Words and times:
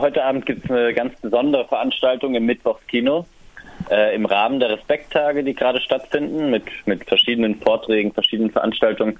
Heute 0.00 0.24
Abend 0.24 0.46
gibt 0.46 0.64
es 0.64 0.70
eine 0.70 0.94
ganz 0.94 1.20
besondere 1.20 1.66
Veranstaltung 1.66 2.34
im 2.34 2.46
Mittwochskino 2.46 3.26
äh, 3.90 4.14
im 4.14 4.24
Rahmen 4.24 4.58
der 4.58 4.70
Respekttage, 4.70 5.44
die 5.44 5.52
gerade 5.52 5.78
stattfinden, 5.78 6.50
mit, 6.50 6.64
mit 6.86 7.04
verschiedenen 7.04 7.56
Vorträgen, 7.56 8.10
verschiedenen 8.10 8.50
Veranstaltungen, 8.50 9.18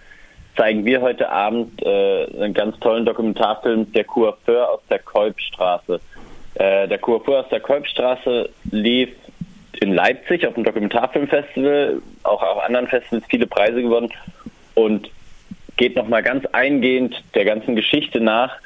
zeigen 0.57 0.87
wir 0.87 1.03
heute 1.03 1.29
Abend 1.29 1.83
äh, 1.83 2.25
einen 2.35 2.55
ganz 2.55 2.81
tollen 2.81 3.05
Dokumentarfilm, 3.05 3.93
Der 3.93 4.05
Coiffeur 4.05 4.71
aus 4.71 4.81
der 4.89 5.01
Kolbstraße. 5.01 6.01
Äh, 6.55 6.89
der 6.89 6.99
Coiffeur 6.99 7.41
aus 7.41 7.49
der 7.51 7.61
Kolbstraße 7.61 8.49
lief 8.71 9.11
in 9.83 9.93
Leipzig 9.93 10.47
auf 10.47 10.55
dem 10.55 10.65
Dokumentarfilmfestival, 10.65 12.01
auch 12.23 12.43
auf 12.43 12.65
anderen 12.65 12.87
Festivals 12.87 13.27
viele 13.29 13.47
Preise 13.47 13.83
gewonnen 13.83 14.15
und 14.75 15.11
geht 15.77 15.95
nochmal 15.95 16.23
ganz 16.23 16.47
eingehend 16.47 17.23
der 17.35 17.45
ganzen 17.45 17.77
Geschichte 17.77 18.19
nach, 18.19 18.57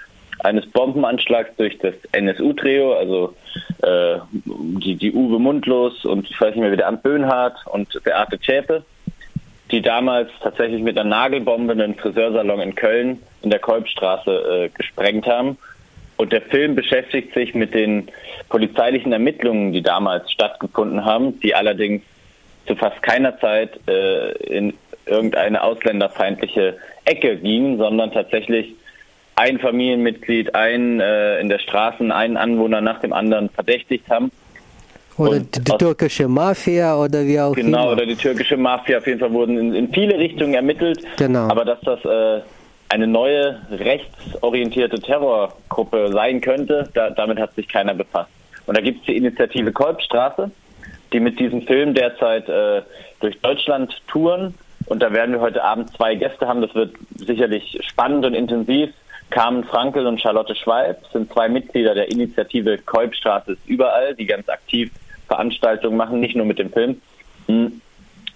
eines 0.45 0.67
Bombenanschlags 0.67 1.51
durch 1.57 1.79
das 1.79 1.95
NSU-Trio, 2.13 2.95
also 2.95 3.35
äh, 3.83 4.19
die, 4.45 4.97
die 4.97 5.13
Uwe 5.13 5.39
Mundlos 5.39 6.05
und 6.05 6.29
ich 6.29 6.41
weiß 6.41 6.55
nicht 6.55 6.61
mehr, 6.61 6.73
wie 6.73 6.77
der 6.77 6.89
Amt 6.89 7.03
Böhnhardt 7.03 7.57
und 7.67 7.89
Beate 8.05 8.39
Zschäpe, 8.39 8.85
die 9.71 9.81
damals 9.81 10.31
tatsächlich 10.43 10.83
mit 10.83 10.99
einer 10.99 11.09
Nagelbombe 11.09 11.73
einen 11.73 11.95
Friseursalon 11.95 12.61
in 12.61 12.75
Köln 12.75 13.23
in 13.43 13.51
der 13.51 13.59
Kolbstraße 13.59 14.31
äh, 14.31 14.69
gesprengt 14.69 15.27
haben. 15.27 15.57
Und 16.17 16.33
der 16.33 16.43
Film 16.43 16.75
beschäftigt 16.75 17.35
sich 17.35 17.55
mit 17.55 17.75
den 17.75 18.09
polizeilichen 18.49 19.13
Ermittlungen, 19.13 19.73
die 19.73 19.83
damals 19.83 20.31
stattgefunden 20.31 21.05
haben, 21.05 21.41
die 21.41 21.55
allerdings 21.55 22.03
zu 22.67 22.77
fast 22.77 23.03
keiner 23.03 23.39
Zeit 23.41 23.81
äh, 23.89 24.33
in 24.45 24.75
irgendeine 25.07 25.63
ausländerfeindliche 25.63 26.77
Ecke 27.05 27.37
gingen, 27.37 27.79
sondern 27.79 28.13
tatsächlich 28.13 28.75
ein 29.37 29.59
Familienmitglied, 29.59 30.55
ein 30.55 31.01
äh, 31.01 31.41
in 31.41 31.49
der 31.49 31.59
Straße, 31.59 32.15
einen 32.15 32.37
Anwohner 32.37 32.81
nach 32.81 33.01
dem 33.01 33.13
anderen 33.13 33.49
verdächtigt 33.51 34.09
haben. 34.09 34.31
Oder 35.17 35.41
die, 35.41 35.61
die 35.61 35.73
türkische 35.79 36.27
Mafia 36.27 36.97
oder 36.97 37.25
wie 37.25 37.39
auch 37.39 37.55
genau, 37.55 37.69
immer. 37.69 37.79
Genau, 37.79 37.93
oder 37.93 38.07
die 38.07 38.17
türkische 38.17 38.57
Mafia. 38.57 38.99
Auf 38.99 39.07
jeden 39.07 39.21
Fall 39.21 39.33
wurden 39.33 39.59
in, 39.59 39.75
in 39.75 39.93
viele 39.93 40.19
Richtungen 40.19 40.55
ermittelt. 40.55 41.05
Genau. 41.17 41.49
Aber 41.49 41.65
dass 41.65 41.81
das 41.83 42.05
äh, 42.05 42.43
eine 42.89 43.07
neue 43.07 43.61
rechtsorientierte 43.71 45.01
Terrorgruppe 45.01 46.11
sein 46.13 46.41
könnte, 46.41 46.89
da, 46.95 47.11
damit 47.11 47.39
hat 47.39 47.55
sich 47.55 47.69
keiner 47.69 47.95
befasst. 47.95 48.31
Und 48.67 48.77
da 48.77 48.81
gibt 48.81 49.01
es 49.01 49.07
die 49.07 49.17
Initiative 49.17 49.73
Kolbstraße, 49.73 50.51
die 51.13 51.21
mit 51.21 51.39
diesem 51.39 51.63
Film 51.63 51.95
derzeit 51.95 52.49
äh, 52.49 52.83
durch 53.21 53.39
Deutschland 53.41 53.95
touren. 54.09 54.55
Und 54.87 55.03
da 55.03 55.13
werden 55.13 55.33
wir 55.33 55.41
heute 55.41 55.63
Abend 55.63 55.95
zwei 55.97 56.15
Gäste 56.15 56.47
haben. 56.47 56.61
Das 56.61 56.75
wird 56.75 56.95
sicherlich 57.15 57.79
spannend 57.89 58.27
und 58.27 58.35
intensiv. 58.35 58.91
Carmen 59.31 59.65
Frankel 59.65 60.07
und 60.07 60.21
Charlotte 60.21 60.55
Schwalb 60.55 60.99
sind 61.13 61.33
zwei 61.33 61.49
Mitglieder 61.49 61.95
der 61.95 62.11
Initiative 62.11 62.79
Kolbstraße 62.79 63.53
ist 63.53 63.67
überall, 63.67 64.15
die 64.15 64.27
ganz 64.27 64.49
aktiv 64.49 64.91
Veranstaltungen 65.27 65.97
machen, 65.97 66.21
nicht 66.21 66.37
nur 66.37 66.47
mit 66.47 66.59
dem 66.59 66.73
Film. 66.73 67.01
Hm. 67.47 67.81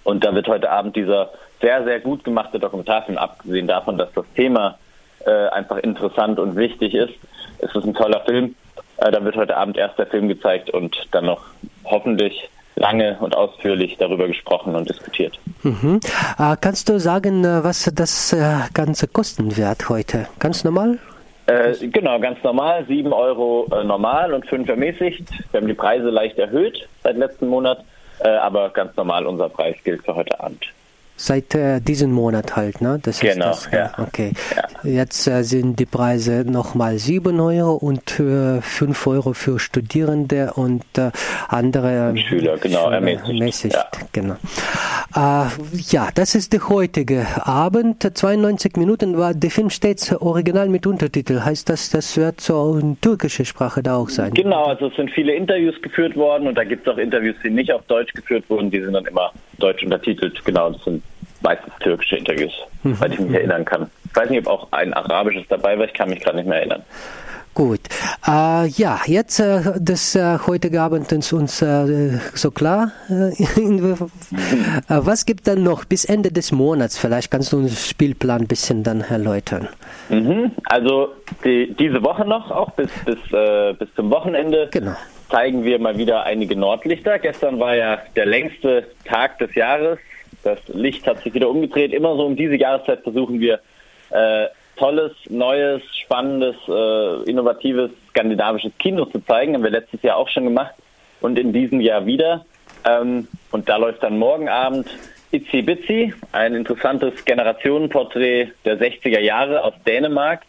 Und 0.03 0.23
da 0.23 0.33
wird 0.33 0.47
heute 0.47 0.69
Abend 0.69 0.95
dieser 0.95 1.31
sehr, 1.61 1.83
sehr 1.83 1.99
gut 1.99 2.23
gemachte 2.23 2.59
Dokumentarfilm, 2.59 3.17
abgesehen 3.17 3.67
davon, 3.67 3.97
dass 3.97 4.11
das 4.13 4.25
Thema 4.35 4.77
äh, 5.25 5.47
einfach 5.49 5.77
interessant 5.77 6.39
und 6.39 6.55
wichtig 6.55 6.93
ist. 6.93 7.13
Es 7.59 7.75
ist 7.75 7.85
ein 7.85 7.93
toller 7.93 8.21
Film. 8.21 8.55
Äh, 8.97 9.11
da 9.11 9.23
wird 9.23 9.35
heute 9.35 9.57
Abend 9.57 9.77
erst 9.77 9.99
der 9.99 10.07
Film 10.07 10.27
gezeigt 10.27 10.69
und 10.69 10.97
dann 11.11 11.25
noch 11.25 11.45
hoffentlich 11.85 12.49
lange 12.79 13.17
und 13.19 13.35
ausführlich 13.35 13.97
darüber 13.97 14.27
gesprochen 14.27 14.75
und 14.75 14.89
diskutiert. 14.89 15.37
Mhm. 15.63 15.99
Äh, 16.39 16.55
kannst 16.59 16.89
du 16.89 16.99
sagen, 16.99 17.43
äh, 17.43 17.63
was 17.63 17.91
das 17.93 18.33
äh, 18.33 18.39
Ganze 18.73 19.07
kosten 19.07 19.57
wird 19.57 19.89
heute? 19.89 20.27
Ganz 20.39 20.63
normal? 20.63 20.97
Äh, 21.45 21.87
genau, 21.87 22.19
ganz 22.19 22.41
normal. 22.43 22.85
7 22.87 23.11
Euro 23.11 23.67
äh, 23.71 23.83
normal 23.83 24.33
und 24.33 24.45
5 24.47 24.69
ermäßigt. 24.69 25.23
Wir 25.51 25.59
haben 25.59 25.67
die 25.67 25.73
Preise 25.73 26.09
leicht 26.09 26.37
erhöht 26.37 26.87
seit 27.03 27.17
letzten 27.17 27.47
Monat, 27.47 27.83
äh, 28.19 28.29
aber 28.29 28.69
ganz 28.69 28.95
normal 28.95 29.25
unser 29.25 29.49
Preis 29.49 29.75
gilt 29.83 30.03
für 30.03 30.15
heute 30.15 30.39
Abend. 30.39 30.65
Seit 31.21 31.53
äh, 31.53 31.81
diesem 31.81 32.13
Monat 32.13 32.55
halt, 32.55 32.79
ne? 32.79 32.97
Das 33.03 33.19
genau, 33.19 33.51
ist 33.51 33.65
das, 33.65 33.71
ja. 33.73 33.91
Okay. 33.97 34.31
Ja. 34.55 34.89
Jetzt 34.89 35.27
äh, 35.27 35.43
sind 35.43 35.77
die 35.77 35.85
Preise 35.85 36.45
nochmal 36.47 36.97
7 36.97 37.37
Euro 37.41 37.73
und 37.73 38.21
äh, 38.21 38.61
5 38.61 39.07
Euro 39.07 39.33
für 39.33 39.59
Studierende 39.59 40.53
und 40.53 40.85
äh, 40.97 41.11
andere 41.49 42.15
Schüler, 42.17 42.57
genau, 42.57 42.85
Schüler, 42.85 42.93
ermäßigt. 42.93 43.27
ermäßigt 43.27 43.75
ja. 43.75 43.85
Genau. 44.13 44.37
Äh, 45.15 45.45
ja, 45.89 46.09
das 46.13 46.35
ist 46.35 46.53
der 46.53 46.69
heutige 46.69 47.25
Abend. 47.45 48.03
92 48.17 48.77
Minuten 48.77 49.17
war 49.17 49.33
der 49.33 49.49
Film 49.49 49.69
stets 49.69 50.11
original 50.13 50.69
mit 50.69 50.85
Untertitel. 50.85 51.41
Heißt 51.41 51.69
das, 51.69 51.89
das 51.89 52.15
wird 52.17 52.41
so 52.41 52.77
in 52.77 52.99
türkischer 53.01 53.45
Sprache 53.45 53.81
da 53.81 53.95
auch 53.95 54.09
sein? 54.09 54.33
Genau, 54.33 54.65
also 54.65 54.87
es 54.87 54.95
sind 54.95 55.09
viele 55.11 55.33
Interviews 55.33 55.81
geführt 55.81 56.15
worden 56.15 56.47
und 56.47 56.55
da 56.55 56.63
gibt 56.63 56.87
es 56.87 56.93
auch 56.93 56.97
Interviews, 56.97 57.35
die 57.43 57.49
nicht 57.49 57.71
auf 57.71 57.81
Deutsch 57.87 58.13
geführt 58.13 58.45
wurden, 58.49 58.69
die 58.69 58.81
sind 58.81 58.93
dann 58.93 59.05
immer 59.05 59.31
deutsch 59.57 59.83
untertitelt. 59.83 60.43
Genau, 60.45 60.69
das 60.71 60.83
sind 60.83 61.03
meistens 61.41 61.73
türkische 61.79 62.17
Interviews, 62.17 62.53
mhm. 62.83 62.99
weil 62.99 63.13
ich 63.13 63.19
mich 63.19 63.33
erinnern 63.33 63.65
kann. 63.65 63.89
Ich 64.05 64.15
weiß 64.15 64.29
nicht, 64.29 64.45
ob 64.45 64.53
auch 64.53 64.67
ein 64.71 64.93
arabisches 64.93 65.47
dabei 65.47 65.77
war, 65.77 65.85
ich 65.85 65.93
kann 65.93 66.09
mich 66.09 66.19
gerade 66.19 66.37
nicht 66.37 66.47
mehr 66.47 66.59
erinnern. 66.59 66.83
Gut. 67.53 67.81
Äh, 68.29 68.67
ja, 68.67 68.99
jetzt 69.07 69.39
äh, 69.39 69.59
das 69.79 70.15
äh, 70.15 70.37
heutige 70.45 70.81
Abend 70.81 71.11
ist 71.11 71.33
uns 71.33 71.63
äh, 71.63 72.19
so 72.35 72.51
klar. 72.51 72.91
Äh, 73.09 73.31
was 74.87 75.25
gibt 75.25 75.47
dann 75.47 75.63
noch 75.63 75.85
bis 75.85 76.05
Ende 76.05 76.31
des 76.31 76.51
Monats? 76.51 76.99
Vielleicht 76.99 77.31
kannst 77.31 77.53
du 77.53 77.57
uns 77.57 77.71
den 77.71 77.77
Spielplan 77.77 78.41
ein 78.41 78.47
bisschen 78.47 78.83
dann 78.83 79.01
erläutern. 79.01 79.67
Mhm. 80.09 80.51
Also 80.65 81.13
die, 81.43 81.73
diese 81.73 82.03
Woche 82.03 82.23
noch, 82.23 82.51
auch 82.51 82.69
bis, 82.71 82.91
bis, 83.03 83.17
äh, 83.33 83.73
bis 83.73 83.87
zum 83.95 84.11
Wochenende, 84.11 84.69
genau. 84.71 84.95
zeigen 85.31 85.63
wir 85.63 85.79
mal 85.79 85.97
wieder 85.97 86.23
einige 86.23 86.55
Nordlichter. 86.55 87.17
Gestern 87.17 87.59
war 87.59 87.75
ja 87.75 87.97
der 88.15 88.27
längste 88.27 88.85
Tag 89.05 89.39
des 89.39 89.55
Jahres 89.55 89.97
das 90.43 90.59
Licht 90.67 91.05
hat 91.07 91.21
sich 91.23 91.33
wieder 91.33 91.49
umgedreht. 91.49 91.93
Immer 91.93 92.15
so 92.15 92.25
um 92.25 92.35
diese 92.35 92.55
Jahreszeit 92.55 93.01
versuchen 93.03 93.39
wir 93.39 93.59
äh, 94.11 94.45
tolles, 94.79 95.11
neues, 95.29 95.83
spannendes, 95.97 96.55
äh, 96.67 97.29
innovatives 97.29 97.91
skandinavisches 98.09 98.71
Kino 98.79 99.05
zu 99.05 99.19
zeigen. 99.19 99.53
Haben 99.53 99.63
wir 99.63 99.71
letztes 99.71 100.01
Jahr 100.01 100.15
auch 100.15 100.29
schon 100.29 100.45
gemacht 100.45 100.73
und 101.21 101.37
in 101.37 101.53
diesem 101.53 101.81
Jahr 101.81 102.05
wieder. 102.05 102.45
Ähm, 102.89 103.27
und 103.51 103.67
da 103.67 103.75
läuft 103.75 104.01
dann 104.03 104.17
morgen 104.17 104.47
Abend 104.47 104.87
Itzy 105.31 105.61
Bitsy, 105.61 106.13
ein 106.31 106.55
interessantes 106.55 107.25
Generationenporträt 107.25 108.47
der 108.65 108.79
60er 108.79 109.19
Jahre 109.19 109.63
aus 109.63 109.73
Dänemark. 109.85 110.43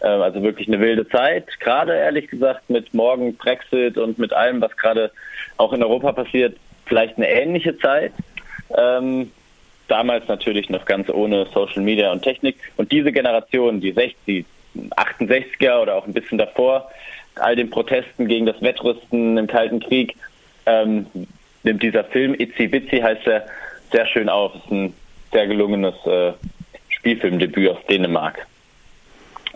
Äh, 0.00 0.06
also 0.06 0.42
wirklich 0.42 0.68
eine 0.68 0.78
wilde 0.78 1.08
Zeit. 1.08 1.48
Gerade 1.58 1.96
ehrlich 1.96 2.28
gesagt 2.28 2.68
mit 2.68 2.92
morgen 2.92 3.36
Brexit 3.36 3.96
und 3.96 4.18
mit 4.18 4.34
allem, 4.34 4.60
was 4.60 4.76
gerade 4.76 5.10
auch 5.56 5.72
in 5.72 5.82
Europa 5.82 6.12
passiert, 6.12 6.58
vielleicht 6.84 7.16
eine 7.16 7.28
ähnliche 7.28 7.78
Zeit. 7.78 8.12
Ähm, 8.76 9.32
damals 9.92 10.26
natürlich 10.26 10.70
noch 10.70 10.86
ganz 10.86 11.10
ohne 11.10 11.46
Social 11.52 11.82
Media 11.82 12.10
und 12.10 12.22
Technik. 12.22 12.56
Und 12.78 12.90
diese 12.90 13.12
Generation, 13.12 13.82
die 13.82 13.92
60, 13.92 14.46
68er 14.96 15.82
oder 15.82 15.96
auch 15.96 16.06
ein 16.06 16.14
bisschen 16.14 16.38
davor, 16.38 16.90
all 17.34 17.56
den 17.56 17.68
Protesten 17.68 18.26
gegen 18.26 18.46
das 18.46 18.60
Wettrüsten 18.62 19.36
im 19.36 19.46
Kalten 19.46 19.80
Krieg, 19.80 20.16
ähm, 20.64 21.04
nimmt 21.62 21.82
dieser 21.82 22.04
Film 22.04 22.34
Itzy 22.34 22.68
Bitsy 22.68 23.00
heißt 23.00 23.26
er 23.26 23.44
sehr 23.92 24.06
schön 24.06 24.30
auf. 24.30 24.54
Es 24.54 24.64
ist 24.64 24.70
ein 24.70 24.94
sehr 25.30 25.46
gelungenes 25.46 25.94
äh, 26.06 26.32
Spielfilmdebüt 26.88 27.68
aus 27.68 27.86
Dänemark. 27.90 28.46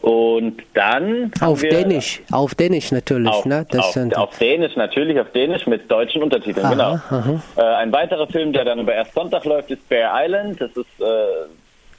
Und 0.02 0.62
dann. 0.74 1.32
Auf 1.40 1.62
Dänisch, 1.62 2.20
auf 2.30 2.54
Dänisch 2.54 2.92
natürlich, 2.92 3.28
auf, 3.28 3.46
ne? 3.46 3.66
Das 3.70 3.96
auf, 3.96 4.12
auf, 4.16 4.38
Dänisch, 4.38 4.76
natürlich, 4.76 5.18
auf 5.18 5.30
Dänisch 5.32 5.66
mit 5.66 5.90
deutschen 5.90 6.22
Untertiteln, 6.22 6.64
aha, 6.64 6.72
genau. 6.72 6.90
Aha. 7.10 7.42
Äh, 7.56 7.62
ein 7.82 7.92
weiterer 7.92 8.26
Film, 8.26 8.52
der 8.52 8.64
dann 8.64 8.78
aber 8.80 8.94
erst 8.94 9.14
Sonntag 9.14 9.44
läuft, 9.44 9.70
ist 9.70 9.88
Bear 9.88 10.12
Island. 10.24 10.60
Das 10.60 10.70
ist 10.70 11.00
äh, 11.00 11.48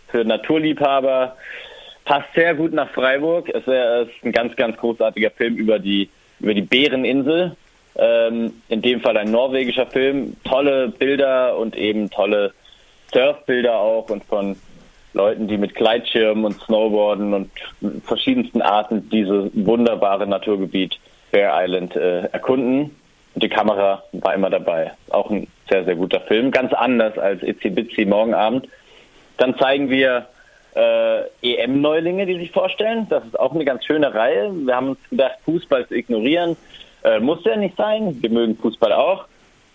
für 0.10 0.24
Naturliebhaber, 0.24 1.36
passt 2.06 2.34
sehr 2.36 2.54
gut 2.56 2.74
nach 2.74 2.90
Freiburg. 2.90 3.50
Es 3.50 3.68
ist 3.68 4.24
ein 4.24 4.32
ganz, 4.32 4.56
ganz 4.56 4.78
großartiger 4.78 5.32
Film 5.32 5.56
über 5.56 5.80
die, 5.80 6.10
über 6.40 6.54
die 6.54 6.62
Bäreninsel. 6.62 7.56
Ähm, 8.00 8.54
in 8.70 8.82
dem 8.84 9.02
Fall 9.02 9.18
ein 9.18 9.32
norwegischer 9.32 9.88
Film. 9.88 10.38
Tolle 10.44 10.90
Bilder 10.90 11.58
und 11.58 11.76
eben 11.76 12.10
tolle 12.12 12.54
Surfbilder 13.12 13.76
auch 13.76 14.10
und 14.10 14.24
von 14.26 14.56
Leuten, 15.18 15.48
die 15.48 15.58
mit 15.58 15.76
Gleitschirmen 15.76 16.46
und 16.46 16.62
Snowboarden 16.62 17.34
und 17.34 17.52
verschiedensten 18.06 18.62
Arten 18.62 19.10
dieses 19.10 19.50
wunderbare 19.54 20.28
Naturgebiet 20.28 20.98
Bear 21.32 21.64
Island 21.64 21.96
äh, 21.96 22.28
erkunden. 22.28 22.96
Und 23.34 23.44
die 23.44 23.50
Kamera 23.50 24.04
war 24.14 24.34
immer 24.34 24.50
dabei. 24.50 24.94
Auch 25.10 25.30
ein 25.30 25.48
sehr, 25.70 25.84
sehr 25.84 25.96
guter 25.96 26.22
Film. 26.22 26.52
Ganz 26.52 26.72
anders 26.74 27.18
als 27.18 27.44
Itzy 27.44 27.70
Bitsy 27.70 28.06
morgen 28.06 28.34
Abend. 28.34 28.68
Dann 29.38 29.58
zeigen 29.58 29.90
wir 29.90 30.28
äh, 30.76 31.24
EM-Neulinge, 31.42 32.26
die 32.26 32.38
sich 32.38 32.52
vorstellen. 32.52 33.08
Das 33.10 33.26
ist 33.26 33.40
auch 33.40 33.54
eine 33.54 33.66
ganz 33.66 33.86
schöne 33.86 34.14
Reihe. 34.14 34.52
Wir 34.54 34.76
haben 34.76 34.90
uns 34.90 35.00
gedacht, 35.10 35.36
Fußball 35.46 35.88
zu 35.88 35.96
ignorieren. 35.96 36.56
Äh, 37.04 37.20
muss 37.20 37.44
ja 37.44 37.56
nicht 37.56 37.76
sein. 37.76 38.18
Wir 38.22 38.30
mögen 38.30 38.56
Fußball 38.56 38.94
auch. 38.94 39.26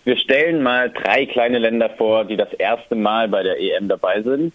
Wir 0.05 0.17
stellen 0.17 0.63
mal 0.63 0.89
drei 0.89 1.25
kleine 1.25 1.59
Länder 1.59 1.89
vor, 1.89 2.25
die 2.25 2.35
das 2.35 2.51
erste 2.53 2.95
Mal 2.95 3.27
bei 3.27 3.43
der 3.43 3.59
EM 3.59 3.87
dabei 3.87 4.21
sind 4.21 4.53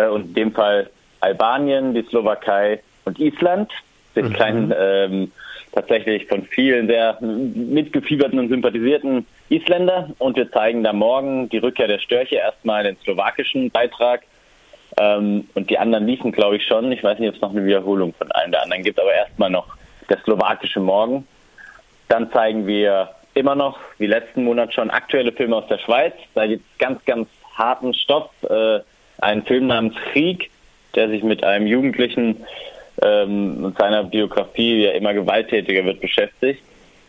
und 0.00 0.26
in 0.26 0.34
dem 0.34 0.52
Fall 0.52 0.90
Albanien, 1.20 1.94
die 1.94 2.02
Slowakei 2.02 2.80
und 3.04 3.18
Island. 3.18 3.70
Den 4.14 4.28
mhm. 4.28 4.32
kleinen, 4.32 4.74
ähm, 4.78 5.32
tatsächlich 5.72 6.26
von 6.26 6.44
vielen 6.44 6.86
sehr 6.86 7.18
mitgefieberten 7.20 8.38
und 8.38 8.48
sympathisierten 8.48 9.26
Isländer. 9.50 10.10
Und 10.18 10.36
wir 10.36 10.50
zeigen 10.50 10.82
da 10.82 10.92
morgen 10.92 11.48
die 11.50 11.58
Rückkehr 11.58 11.86
der 11.86 11.98
Störche 11.98 12.36
erstmal 12.36 12.84
den 12.84 12.96
slowakischen 13.04 13.70
Beitrag. 13.70 14.22
Ähm, 14.98 15.48
und 15.54 15.68
die 15.68 15.78
anderen 15.78 16.06
liefen, 16.06 16.32
glaube 16.32 16.56
ich, 16.56 16.66
schon. 16.66 16.90
Ich 16.92 17.04
weiß 17.04 17.18
nicht, 17.18 17.28
ob 17.28 17.34
es 17.34 17.40
noch 17.42 17.50
eine 17.50 17.64
Wiederholung 17.64 18.14
von 18.14 18.32
einem 18.32 18.52
der 18.52 18.62
anderen 18.62 18.82
gibt, 18.82 18.98
aber 18.98 19.12
erstmal 19.12 19.50
noch 19.50 19.76
der 20.08 20.18
slowakische 20.24 20.80
Morgen. 20.80 21.26
Dann 22.08 22.30
zeigen 22.32 22.66
wir 22.66 23.10
immer 23.34 23.54
noch, 23.54 23.78
wie 23.98 24.06
letzten 24.06 24.44
Monat 24.44 24.72
schon, 24.72 24.88
aktuelle 24.88 25.32
Filme 25.32 25.56
aus 25.56 25.66
der 25.68 25.78
Schweiz. 25.78 26.14
Da 26.34 26.46
gibt 26.46 26.64
es 26.72 26.78
ganz, 26.78 27.04
ganz 27.04 27.28
harten 27.54 27.92
Stoff. 27.92 28.30
Äh, 28.48 28.80
einen 29.18 29.42
Film 29.42 29.68
namens 29.68 29.94
Krieg, 30.12 30.50
der 30.94 31.08
sich 31.08 31.22
mit 31.22 31.44
einem 31.44 31.66
Jugendlichen 31.66 32.44
ähm, 33.02 33.74
seiner 33.78 34.04
Biografie, 34.04 34.76
wie 34.76 34.84
er 34.84 34.94
immer 34.94 35.14
gewalttätiger 35.14 35.84
wird, 35.84 36.00
beschäftigt. 36.00 36.62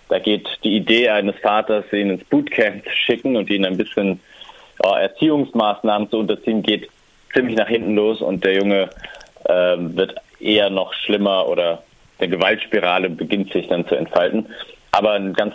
Da 0.10 0.20
geht 0.20 0.48
die 0.64 0.76
Idee 0.76 1.10
eines 1.10 1.36
Vaters, 1.38 1.86
ihn 1.92 2.10
ins 2.10 2.24
Bootcamp 2.26 2.84
zu 2.84 2.92
schicken 2.92 3.36
und 3.36 3.50
ihn 3.50 3.66
ein 3.66 3.78
bisschen 3.78 4.20
ja, 4.84 5.00
Erziehungsmaßnahmen 5.00 6.10
zu 6.10 6.20
unterziehen, 6.20 6.64
geht 6.64 6.90
ziemlich 7.34 7.58
nach 7.58 7.68
hinten 7.68 7.96
los 7.96 8.22
und 8.22 8.44
der 8.44 8.56
Junge 8.56 8.90
ähm, 9.50 9.96
wird 9.96 10.16
eher 10.40 10.70
noch 10.70 10.94
schlimmer 10.94 11.48
oder 11.48 11.84
der 12.20 12.28
Gewaltspirale 12.28 13.10
beginnt 13.10 13.52
sich 13.54 13.68
dann 13.68 13.88
zu 13.88 13.96
entfalten. 13.96 14.48
Aber 14.92 15.14
ein 15.14 15.34
ganz 15.34 15.54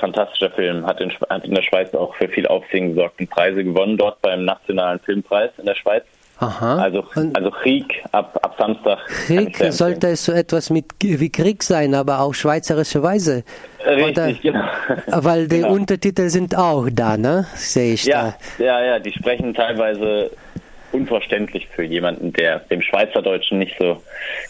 fantastischer 0.00 0.50
Film, 0.50 0.86
hat 0.86 1.00
in, 1.00 1.12
hat 1.28 1.44
in 1.44 1.54
der 1.54 1.62
Schweiz 1.62 1.94
auch 1.94 2.14
für 2.16 2.28
viel 2.28 2.46
Aufsehen 2.46 2.94
gesorgt 2.94 3.20
und 3.20 3.30
Preise 3.30 3.62
gewonnen, 3.62 3.96
dort 3.96 4.20
beim 4.22 4.44
Nationalen 4.44 4.98
Filmpreis 5.00 5.50
in 5.58 5.66
der 5.66 5.74
Schweiz. 5.76 6.04
Aha. 6.40 6.76
Also, 6.78 7.04
also 7.34 7.50
Krieg 7.50 8.02
ab, 8.12 8.38
ab 8.42 8.54
Samstag. 8.58 8.98
Krieg 9.26 9.56
sollte 9.68 10.08
es 10.08 10.24
so 10.24 10.32
etwas 10.32 10.70
mit 10.70 10.86
wie 10.98 11.28
Krieg 11.28 11.62
sein, 11.62 11.94
aber 11.94 12.20
auf 12.20 12.34
schweizerische 12.34 13.02
Weise. 13.02 13.44
Richtig, 13.86 14.16
Oder, 14.16 14.32
genau. 14.32 14.64
Weil 15.24 15.48
die 15.48 15.56
genau. 15.56 15.72
Untertitel 15.72 16.30
sind 16.30 16.56
auch 16.56 16.88
da, 16.90 17.18
ne? 17.18 17.46
Sehe 17.54 17.92
ich 17.92 18.06
ja, 18.06 18.34
da. 18.58 18.64
Ja, 18.64 18.82
ja, 18.82 18.98
die 18.98 19.12
sprechen 19.12 19.52
teilweise 19.52 20.30
unverständlich 20.92 21.68
für 21.68 21.82
jemanden, 21.82 22.32
der 22.32 22.60
dem 22.60 22.82
Schweizerdeutschen 22.82 23.58
nicht 23.58 23.76
so 23.78 24.02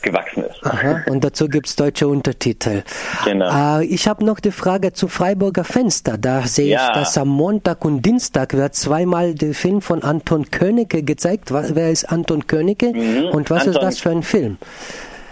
gewachsen 0.03 0.45
ist. 0.45 0.65
Aha, 0.65 1.05
und 1.09 1.25
dazu 1.25 1.49
gibt 1.49 1.67
es 1.67 1.77
deutsche 1.77 2.09
Untertitel. 2.09 2.83
Genau. 3.25 3.81
Äh, 3.81 3.85
ich 3.87 4.09
habe 4.09 4.25
noch 4.25 4.41
die 4.41 4.51
Frage 4.51 4.93
zu 4.93 5.09
Freiburger 5.09 5.65
Fenster. 5.65 6.19
Da 6.19 6.43
sehe 6.43 6.73
ja. 6.73 6.89
ich, 6.89 6.95
dass 6.95 7.19
am 7.19 7.29
Montag 7.29 7.85
und 7.85 8.03
Dienstag 8.03 8.55
wird 8.55 8.75
zweimal 8.75 9.35
der 9.35 9.55
Film 9.55 9.81
von 9.81 10.03
Anton 10.03 10.51
Königke 10.51 11.03
gezeigt. 11.03 11.51
wer 11.53 11.91
ist 11.91 12.05
Anton 12.05 12.47
Königke 12.47 12.93
mhm. 12.93 13.29
und 13.33 13.51
was 13.51 13.67
Anton, 13.67 13.75
ist 13.75 13.83
das 13.83 13.99
für 14.01 14.11
ein 14.11 14.23
Film? 14.23 14.59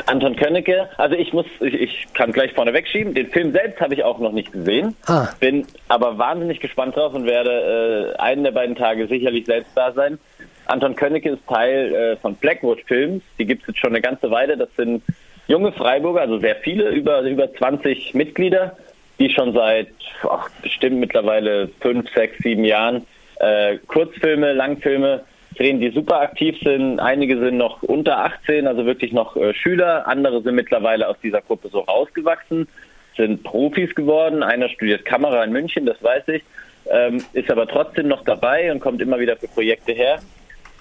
Anton 0.08 0.36
Könnecke, 0.36 0.88
also 0.96 1.14
ich 1.14 1.32
muss, 1.32 1.44
ich, 1.60 1.74
ich 1.74 2.06
kann 2.14 2.32
gleich 2.32 2.54
vorne 2.54 2.72
wegschieben. 2.72 3.14
Den 3.14 3.28
Film 3.28 3.52
selbst 3.52 3.80
habe 3.80 3.94
ich 3.94 4.04
auch 4.04 4.18
noch 4.18 4.32
nicht 4.32 4.52
gesehen. 4.52 4.96
Ah. 5.06 5.28
Bin 5.38 5.66
aber 5.88 6.16
wahnsinnig 6.16 6.60
gespannt 6.60 6.96
drauf 6.96 7.12
und 7.12 7.26
werde 7.26 8.14
äh, 8.16 8.18
einen 8.18 8.42
der 8.42 8.52
beiden 8.52 8.74
Tage 8.74 9.06
sicherlich 9.06 9.44
selbst 9.44 9.72
da 9.74 9.92
sein. 9.92 10.18
Anton 10.68 10.94
Könnecke 10.94 11.30
ist 11.30 11.46
Teil 11.48 11.94
äh, 11.94 12.16
von 12.16 12.34
Blackwood 12.36 12.80
Films. 12.86 13.22
Die 13.38 13.46
gibt 13.46 13.62
es 13.62 13.68
jetzt 13.68 13.80
schon 13.80 13.90
eine 13.90 14.00
ganze 14.00 14.30
Weile. 14.30 14.56
Das 14.56 14.68
sind 14.76 15.02
junge 15.46 15.72
Freiburger, 15.72 16.20
also 16.20 16.38
sehr 16.38 16.56
viele, 16.56 16.90
über, 16.90 17.22
über 17.22 17.52
20 17.52 18.14
Mitglieder, 18.14 18.76
die 19.18 19.30
schon 19.30 19.54
seit 19.54 19.88
ach, 20.28 20.48
bestimmt 20.62 21.00
mittlerweile 21.00 21.68
fünf, 21.80 22.08
sechs, 22.14 22.38
sieben 22.42 22.64
Jahren 22.64 23.06
äh, 23.40 23.78
Kurzfilme, 23.86 24.52
Langfilme 24.52 25.22
drehen, 25.56 25.80
die 25.80 25.90
super 25.90 26.20
aktiv 26.20 26.56
sind. 26.62 27.00
Einige 27.00 27.38
sind 27.38 27.56
noch 27.56 27.82
unter 27.82 28.18
18, 28.18 28.66
also 28.66 28.84
wirklich 28.84 29.12
noch 29.12 29.36
äh, 29.36 29.54
Schüler. 29.54 30.06
Andere 30.06 30.42
sind 30.42 30.54
mittlerweile 30.54 31.08
aus 31.08 31.16
dieser 31.22 31.40
Gruppe 31.40 31.68
so 31.68 31.80
rausgewachsen, 31.80 32.68
sind 33.16 33.42
Profis 33.42 33.94
geworden. 33.94 34.42
Einer 34.42 34.68
studiert 34.68 35.04
Kamera 35.06 35.42
in 35.44 35.52
München, 35.52 35.86
das 35.86 36.02
weiß 36.02 36.28
ich, 36.28 36.42
ähm, 36.90 37.24
ist 37.32 37.50
aber 37.50 37.66
trotzdem 37.66 38.08
noch 38.08 38.22
dabei 38.24 38.70
und 38.70 38.80
kommt 38.80 39.00
immer 39.00 39.18
wieder 39.18 39.36
für 39.36 39.48
Projekte 39.48 39.92
her. 39.92 40.20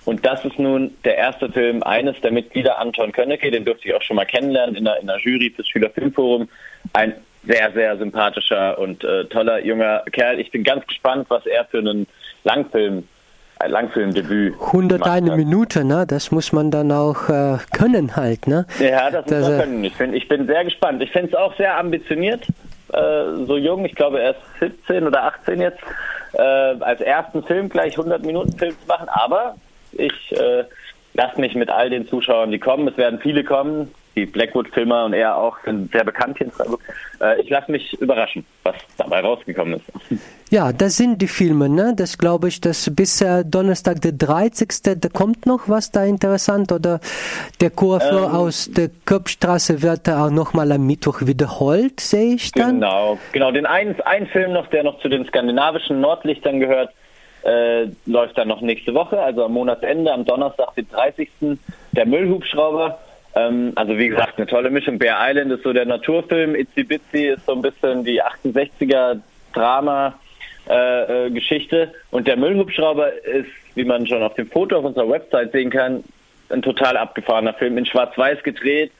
Und 0.07 0.25
das 0.25 0.45
ist 0.45 0.57
nun 0.57 0.95
der 1.03 1.17
erste 1.17 1.51
Film 1.51 1.83
eines 1.83 2.15
der 2.21 2.31
Mitglieder, 2.31 2.79
Anton 2.79 3.11
Könnecke, 3.11 3.51
den 3.51 3.65
durfte 3.65 3.89
ich 3.89 3.93
auch 3.93 4.01
schon 4.01 4.15
mal 4.15 4.23
kennenlernen 4.23 4.77
in 4.77 4.85
der, 4.85 5.01
in 5.01 5.07
der 5.07 5.19
Jury 5.19 5.51
fürs 5.53 5.67
Schülerfilmforum. 5.67 6.47
Ein 6.93 7.13
sehr, 7.45 7.73
sehr 7.73 7.97
sympathischer 7.97 8.79
und 8.79 9.03
äh, 9.03 9.25
toller 9.25 9.59
junger 9.65 10.03
Kerl. 10.13 10.39
Ich 10.39 10.49
bin 10.49 10.63
ganz 10.63 10.87
gespannt, 10.87 11.25
was 11.27 11.45
er 11.45 11.65
für 11.65 11.79
einen 11.79 12.07
Langfilm 12.45 13.03
ein 13.59 13.69
Langfilmdebüt. 13.69 14.53
101 14.53 15.35
Minute, 15.35 15.83
ne? 15.83 16.05
Das 16.07 16.31
muss 16.31 16.53
man 16.53 16.71
dann 16.71 16.89
auch 16.93 17.27
äh, 17.27 17.57
können 17.73 18.15
halt, 18.15 18.47
ne? 18.47 18.65
Ja, 18.79 19.11
das, 19.11 19.25
das 19.25 19.41
muss 19.41 19.49
man 19.49 19.59
können. 19.59 19.83
Ich, 19.83 19.95
find, 19.95 20.15
ich 20.15 20.29
bin 20.29 20.47
sehr 20.47 20.63
gespannt. 20.63 21.03
Ich 21.03 21.11
finde 21.11 21.31
es 21.31 21.35
auch 21.35 21.53
sehr 21.57 21.77
ambitioniert, 21.77 22.47
äh, 22.93 23.45
so 23.45 23.57
jung. 23.57 23.83
Ich 23.83 23.95
glaube, 23.95 24.21
er 24.21 24.31
ist 24.31 24.39
17 24.61 25.05
oder 25.05 25.23
18 25.23 25.59
jetzt. 25.59 25.79
Äh, 26.31 26.41
als 26.41 27.01
ersten 27.01 27.43
Film 27.43 27.67
gleich 27.67 27.97
100 27.97 28.25
Minuten 28.25 28.57
Film 28.57 28.71
zu 28.71 28.87
machen, 28.87 29.09
aber 29.09 29.55
ich 29.93 30.31
äh, 30.31 30.63
lasse 31.13 31.39
mich 31.41 31.55
mit 31.55 31.69
all 31.69 31.89
den 31.89 32.07
Zuschauern, 32.07 32.51
die 32.51 32.59
kommen, 32.59 32.87
es 32.87 32.97
werden 32.97 33.19
viele 33.19 33.43
kommen, 33.43 33.91
die 34.17 34.25
Blackwood-Filmer 34.25 35.05
und 35.05 35.13
er 35.13 35.37
auch 35.37 35.57
sind 35.63 35.91
sehr 35.91 36.03
bekannt 36.03 36.37
hier 36.37 36.47
in 36.47 36.51
Freiburg. 36.51 36.81
Äh, 37.21 37.41
ich 37.41 37.49
lasse 37.49 37.71
mich 37.71 37.93
überraschen, 38.01 38.45
was 38.63 38.75
dabei 38.97 39.19
rausgekommen 39.21 39.75
ist. 39.75 40.19
Ja, 40.49 40.71
das 40.71 40.97
sind 40.97 41.21
die 41.21 41.27
Filme, 41.27 41.69
ne? 41.69 41.93
Das 41.95 42.17
glaube 42.17 42.47
ich, 42.47 42.59
dass 42.59 42.89
bis 42.95 43.21
äh, 43.21 43.43
Donnerstag 43.45 44.01
der 44.01 44.13
30. 44.13 44.69
Da 44.99 45.09
kommt 45.09 45.45
noch 45.45 45.67
was 45.67 45.91
da 45.91 46.03
interessant 46.03 46.71
oder 46.71 46.99
der 47.61 47.69
Kurve 47.69 48.05
ähm, 48.09 48.35
aus 48.35 48.69
der 48.71 48.89
Köpfstraße 49.05 49.81
wird 49.81 50.09
auch 50.09 50.31
nochmal 50.31 50.71
am 50.71 50.87
Mittwoch 50.87 51.21
wiederholt, 51.21 51.99
sehe 51.99 52.35
ich 52.35 52.51
dann. 52.53 52.79
Genau, 52.79 53.19
genau. 53.33 53.51
Den 53.51 53.65
einen, 53.65 53.99
einen 54.01 54.27
Film 54.27 54.53
noch, 54.53 54.67
der 54.67 54.83
noch 54.83 54.99
zu 55.01 55.09
den 55.09 55.25
skandinavischen 55.25 56.01
Nordlichtern 56.01 56.59
gehört, 56.59 56.91
äh, 57.47 57.87
läuft 58.05 58.37
dann 58.37 58.49
noch 58.49 58.61
nächste 58.61 58.93
Woche, 58.93 59.19
also 59.19 59.45
am 59.45 59.53
Monatsende, 59.53 60.11
am 60.11 60.25
Donnerstag, 60.25 60.75
den 60.75 60.89
30. 60.89 61.29
Der 61.93 62.05
Müllhubschrauber. 62.05 62.99
Ähm, 63.35 63.71
also 63.75 63.97
wie 63.97 64.09
gesagt, 64.09 64.37
eine 64.37 64.47
tolle 64.47 64.69
Mischung. 64.69 64.99
Bear 64.99 65.17
Island 65.29 65.51
ist 65.51 65.63
so 65.63 65.71
der 65.71 65.85
Naturfilm, 65.85 66.55
Itzy 66.55 66.83
Bitsy 66.83 67.27
ist 67.27 67.45
so 67.45 67.53
ein 67.53 67.61
bisschen 67.61 68.03
die 68.03 68.21
68er 68.21 69.19
Drama. 69.53 70.13
Äh, 70.69 71.27
äh, 71.27 71.31
Geschichte 71.31 71.93
und 72.11 72.27
der 72.27 72.35
Müllhubschrauber 72.35 73.13
ist, 73.23 73.47
wie 73.75 73.85
man 73.85 74.05
schon 74.05 74.21
auf 74.21 74.33
dem 74.33 74.49
Foto 74.49 74.75
auf 74.75 74.83
unserer 74.83 75.09
Website 75.09 75.53
sehen 75.53 75.69
kann, 75.69 76.03
ein 76.49 76.61
total 76.61 76.97
abgefahrener 76.97 77.53
Film 77.53 77.77
in 77.77 77.85
Schwarz-Weiß 77.85 78.43
gedreht. 78.43 78.91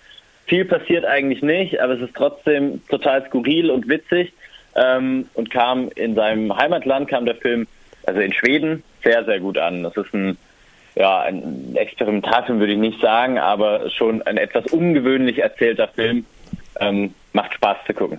Viel 0.46 0.64
passiert 0.64 1.04
eigentlich 1.04 1.42
nicht, 1.42 1.82
aber 1.82 1.96
es 1.96 2.02
ist 2.02 2.16
trotzdem 2.16 2.82
total 2.88 3.26
skurril 3.26 3.70
und 3.70 3.90
witzig 3.90 4.32
ähm, 4.76 5.28
und 5.34 5.50
kam 5.50 5.90
in 5.96 6.16
seinem 6.16 6.56
Heimatland 6.56 7.10
kam 7.10 7.26
der 7.26 7.36
Film 7.36 7.68
also 8.08 8.22
in 8.22 8.34
Schweden, 8.34 8.84
sehr, 9.04 9.24
sehr 9.26 9.40
gut 9.40 9.58
an. 9.58 9.84
Das 9.84 9.96
ist 9.98 10.14
ein, 10.14 10.38
ja, 10.96 11.22
ein 11.22 11.76
Experimentalfilm 11.76 12.60
würde 12.60 12.74
ich 12.74 12.80
nicht 12.80 13.02
sagen, 13.02 13.38
aber 13.38 13.90
schon 13.90 14.22
ein 14.24 14.38
etwas 14.38 14.66
ungewöhnlich 14.68 15.40
erzählter 15.40 15.88
Film. 15.90 16.26
Ähm, 16.80 17.14
macht 17.34 17.54
Spaß 17.54 17.78
zu 17.86 17.94
gucken. 17.94 18.16